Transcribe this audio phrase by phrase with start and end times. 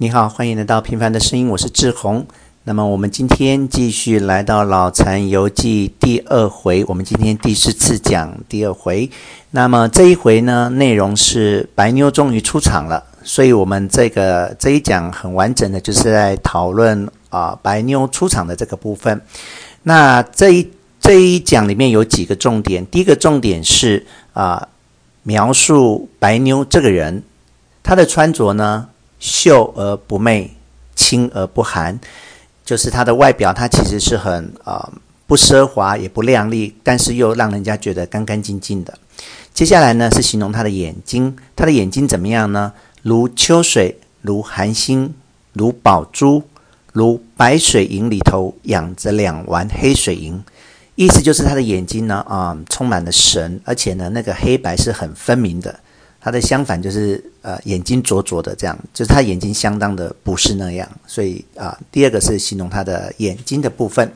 [0.00, 2.24] 你好，欢迎来到平凡的声音，我是志宏。
[2.62, 9.10] 那么我们今天继续来到《老残游记》第二回，我们今天第四次讲第二回。
[9.50, 19.20] 那么这一回呢，内容是白妞终于出场了，所以我们这个这一讲很完整的，就是在讨论啊、白妞出场的这个部分。
[19.82, 20.70] 那这一
[21.00, 24.68] 这一讲里面有几个重点，第一个重点是啊、
[25.24, 27.24] 描述白妞这个人，
[27.82, 28.90] 她的穿着呢。
[29.18, 30.50] 秀而不媚，
[30.94, 31.98] 清而不寒，
[32.64, 34.92] 就是她的外表，她其实是很啊、呃、
[35.26, 38.98] 不奢华也不靓丽，但是又让人家觉得干干净净的。
[39.52, 42.72] 接下来呢是形容他的眼睛，他的眼睛怎么样呢？
[43.02, 45.12] 如秋水，如寒星，
[45.52, 46.44] 如宝珠，
[46.92, 50.40] 如白水银里头养着两丸黑水银。
[50.94, 55.78] 意思就是他的眼睛呢啊、充满了神，而且呢那个黑白是很分明的。
[56.28, 64.12] 他的相反就是，呃，眼睛浊浊的，这样就是他眼睛相当的不是那样，所以啊、第二个是形容他的眼睛的部分。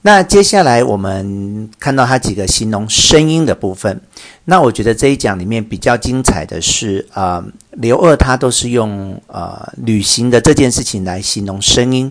[0.00, 4.00] 那接下来我们看到他几个形容声音的部分。
[4.46, 12.10] 那我觉得这一讲里面比较精彩的是，啊、刘二他都是用呃旅行的这件事情来形容声音。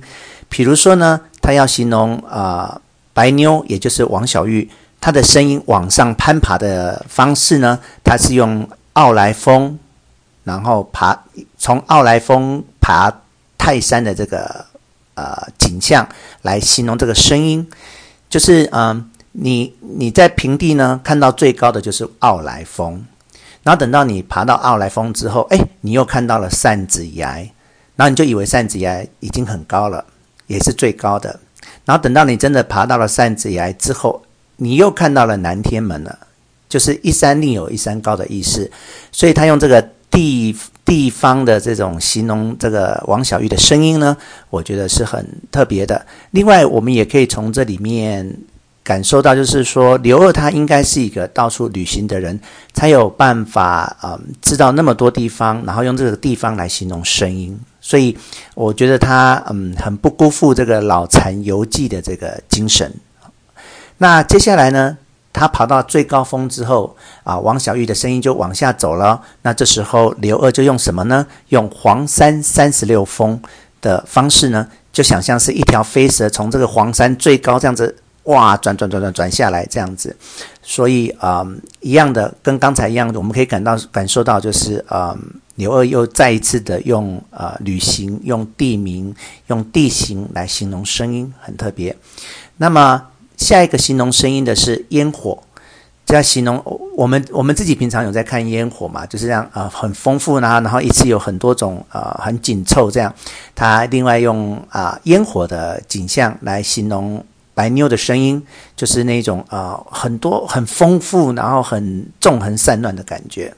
[0.50, 2.80] 比如说呢，他要形容啊、
[3.12, 4.70] 白妞，也就是王小玉，
[5.02, 8.70] 她的声音往上攀爬的方式呢，他是用。
[8.96, 9.78] 奥来峰，
[10.46, 11.24] 然后爬
[11.58, 13.12] 从奥来峰爬
[13.58, 14.66] 泰山的这个
[15.16, 16.08] 呃景象
[16.44, 17.68] 来形容这个声音，
[18.30, 23.04] 就是嗯、你你在平地呢看到最高的就是奥来峰，
[23.64, 27.52] 然后等到你爬到奥来峰之后，哎，你又看到了扇子崖，
[27.98, 30.06] 然后你就以为扇子崖已经很高了，
[30.48, 31.38] 也是最高的，
[31.84, 34.22] 然后等到你真的爬到了扇子崖之后，
[34.56, 36.20] 你又看到了南天门了。
[36.76, 38.70] 就是一山另有一山高的意思，
[39.10, 39.82] 所以他用这个
[40.12, 44.18] 地地方的这种形容这个王小玉的声音呢，
[44.50, 46.06] 我觉得是很特别的。
[46.32, 48.30] 另外，我们也可以从这里面
[48.84, 52.38] 感受到，就是说刘二他应该是一个到处旅行的人，
[52.74, 57.58] 才有办法嗯知道那么多地方，然后用这个地方来形容声音。
[57.80, 58.18] 所以
[58.54, 62.92] 我觉得他嗯很不辜负这个老残游记的这个精神。
[63.98, 64.98] 那接下来呢？
[65.36, 69.22] 他爬到最高峰之后，啊，王小玉的声音就往下走了。
[69.42, 71.28] 那这时候刘二就用什么呢？
[71.50, 73.38] 用黄山三十六峰
[73.82, 80.16] 的方式呢，就想象是一条飞蛇从这个黄山最高这样子哇转转转转转下来这样子。
[80.64, 89.14] 所以啊、嗯，一样的跟刚才一样的，我们可以感到感受到就是啊、嗯，刘二又再一次的用啊旅行、用地名、
[89.48, 91.94] 用地形来形容声音，很特别。
[92.56, 93.08] 那么。
[93.38, 95.38] 下一个形容声音的是烟火，
[96.06, 96.62] 这样形容
[96.96, 103.14] 我们我们自己平常有在看烟火嘛，就是这样啊、很丰富呢，然后一次有很多种啊、很紧凑这样。
[103.54, 107.24] 他另外用啊、烟火的景象来形容
[107.54, 108.42] 白妞的声音，
[108.76, 113.54] 就是那种啊、很多很丰富，然后很纵横散乱的感觉。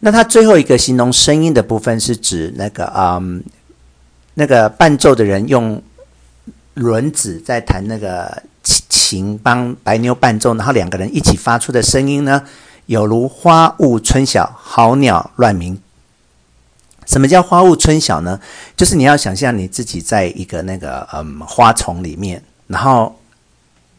[0.00, 3.20] 那他最后一个形容声音的部分是指那个啊、
[4.34, 5.82] 那个伴奏的人用。
[6.78, 12.44] 轮子在弹那个琴，帮白妞伴奏，然后两个人一起发出的声音呢，
[12.86, 15.80] 有如花雾春晓，好鸟乱鸣。
[17.06, 18.38] 什么叫花雾春晓呢？
[18.76, 23.18] 就是你要想象你自己在一个那个嗯花丛里面，然后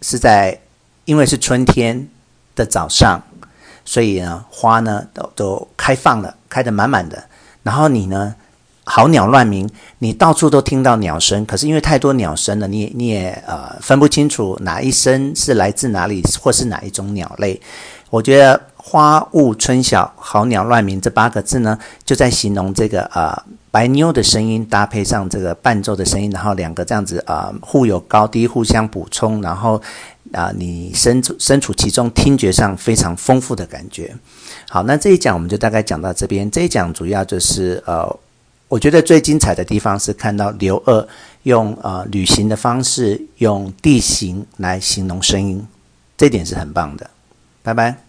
[0.01, 0.57] 是在
[1.06, 2.07] 因为是春天
[2.56, 3.22] 的早上，
[3.84, 7.25] 所以呢花呢都都开放了，开得满满的，
[7.63, 8.35] 然后你呢？
[8.99, 9.65] 好鸟乱鸣，
[9.99, 17.61] 你到处都听到鸟声，可是因为太多鸟声了，你你也呃分不清楚哪一声是来自哪里，或是哪一种鸟类。
[18.09, 23.33] 我觉得“花雾春晓，好鸟乱鸣”这八个字呢，就在形容这个呃
[23.71, 29.81] 白妞的声音搭配上这个伴奏的声音，然后两个这样子呃互有高低，互相补充，然后
[30.33, 34.13] 啊、你身处身处其中，听觉上非常丰富的感觉。
[34.67, 36.51] 好，那这一讲我们就大概讲到这边。
[36.51, 38.13] 这一讲主要就是呃。
[38.69, 41.06] 我觉得最精彩的地方是看到刘二
[41.44, 45.68] 用呃旅行的方式，用地形来形容声音，
[46.16, 47.10] 这点是很棒的。
[47.62, 48.08] 拜拜。